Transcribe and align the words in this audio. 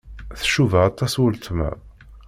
Tcuba 0.39 0.79
aṭas 0.89 1.13
weltma. 1.21 1.69